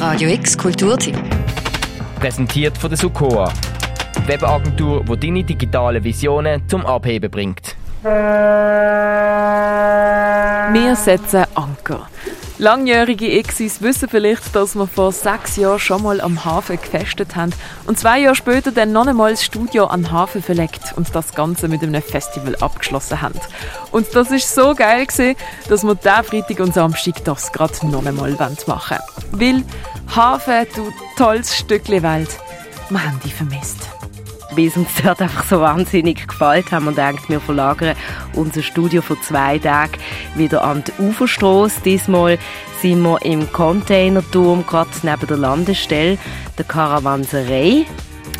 [0.00, 1.14] Radio X Kulturteam.
[2.18, 3.52] Präsentiert von der Sukoa.
[4.26, 7.76] Webagentur, die deine digitalen Visionen zum Abheben bringt.
[8.02, 8.08] Wir
[10.96, 12.08] setzen Anker.
[12.60, 17.54] Langjährige Exis wissen vielleicht, dass wir vor sechs Jahren schon mal am Hafen gefestet haben
[17.86, 21.32] und zwei Jahre später dann noch einmal das Studio an den Hafen verlegt und das
[21.34, 23.40] Ganze mit einem Festival abgeschlossen haben.
[23.92, 25.36] Und das ist so geil gewesen,
[25.70, 28.98] dass wir diesen Freitag und Samstag das gerade noch einmal machen
[29.32, 29.64] wollen.
[29.64, 32.28] Weil Hafen, du tolles Stückchen Welt,
[32.90, 33.88] wir haben dich vermisst
[34.52, 37.96] weil es uns dort einfach so wahnsinnig gefallen haben und denkt, wir verlagern
[38.34, 39.98] unser Studio für zwei Tage
[40.34, 41.80] wieder an die Uferstrasse.
[41.84, 42.38] Diesmal
[42.80, 46.18] sind wir im Containerturm, gerade neben der Landestelle,
[46.56, 47.86] der Karawanserei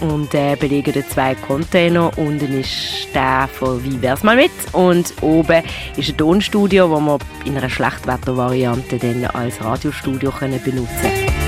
[0.00, 2.16] und äh, belegen da zwei Container.
[2.16, 5.62] Unten ist der von «Wie wär's mal mit?» und oben
[5.96, 11.39] ist ein Tonstudio, wo wir in einer Schlechtwettervariante dann als Radiostudio können benutzen können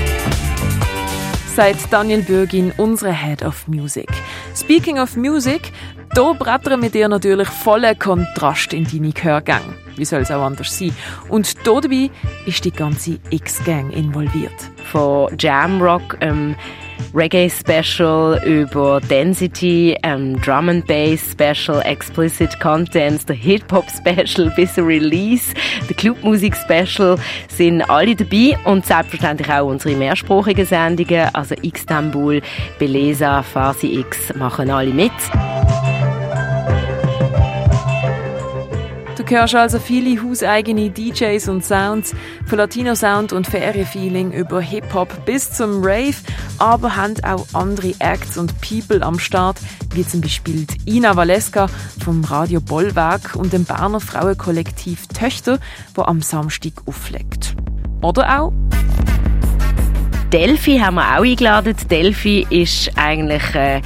[1.55, 4.07] sagt Daniel Bürgin, unsere Head of Music.
[4.55, 5.71] Speaking of Music,
[6.15, 9.75] hier brettern wir dir natürlich vollen Kontrast in deine Gehörgänge.
[9.95, 10.95] Wie soll es auch anders sein?
[11.29, 12.09] Und hier dabei
[12.47, 14.51] ist die ganze X-Gang involviert.
[14.91, 16.55] Von Jamrock, ähm,
[17.13, 24.49] Reggae Special über Density, ähm, Drum and Bass Special, Explicit Contents, der Hip Hop Special
[24.55, 25.53] bis Release,
[25.87, 32.41] der Clubmusik Special sind alle dabei und selbstverständlich auch unsere mehrsprachigen Sendungen, also Istanbul,
[32.79, 35.11] Beleza, Farsi X machen alle mit.
[39.25, 42.13] Du hörst also viele hauseigene DJs und Sounds,
[42.45, 46.15] von Latino Sound und Ferienfeeling über Hip-Hop bis zum Rave,
[46.59, 49.57] aber haben auch andere Acts und People am Start,
[49.93, 51.67] wie zum Beispiel Ina Valeska
[52.03, 55.57] vom Radio Bollwerk und dem Berner Frauenkollektiv Töchter,
[55.95, 57.55] wo am Samstag auflegt.
[58.01, 58.53] Oder auch
[60.33, 61.75] Delphi haben wir auch eingeladen.
[61.91, 63.81] Delphi ist eigentlich äh,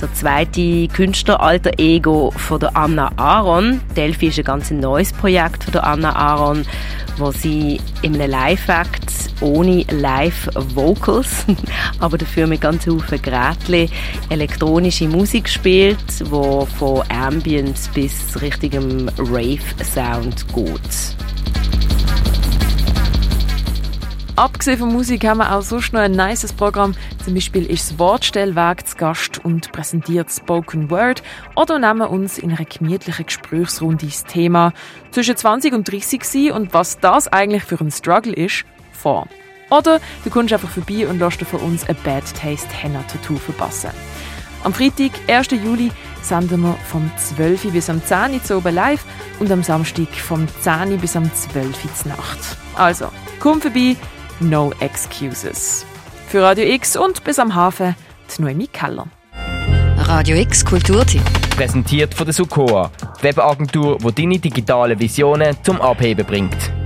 [0.00, 3.80] der zweite Künstler alter Ego von der Anna Aaron.
[3.96, 6.64] Delphi ist ein ganz neues Projekt von der Anna Aaron,
[7.16, 11.46] wo sie in einem Live-Act ohne Live-Vocals,
[11.98, 13.92] aber dafür mit ganz vielen Geräten
[14.28, 21.17] elektronische Musik spielt, wo von Ambient bis richtigem Rave-Sound geht.
[24.38, 26.94] Abgesehen von Musik haben wir auch sonst noch ein nices Programm.
[27.24, 31.24] Zum Beispiel ist das Wortstellwerk zu Gast und präsentiert Spoken Word.
[31.56, 34.72] Oder nehmen wir uns in einer gemütlichen Gesprächsrunde das Thema
[35.10, 39.26] zwischen 20 und 30 sein und was das eigentlich für ein Struggle ist, vor.
[39.70, 43.38] Oder du kommst einfach vorbei und lässt dir von uns ein Bad Taste Henna Tattoo
[43.38, 43.90] verpassen.
[44.62, 45.48] Am Freitag, 1.
[45.50, 45.90] Juli,
[46.22, 49.04] senden wir vom 12 bis am 10 Uhr oben live
[49.40, 52.38] und am Samstag vom 10 bis am 12 Uhr Nacht.
[52.76, 53.08] Also,
[53.40, 53.96] komm vorbei,
[54.40, 55.84] No Excuses.
[56.28, 57.96] Für Radio X und bis am Hafen
[58.30, 59.08] die Noemi Keller.
[59.96, 61.24] Radio X Kulturteam.
[61.56, 66.77] Präsentiert von der Sukoa, Webagentur, die deine digitalen Visionen zum Abheben bringt.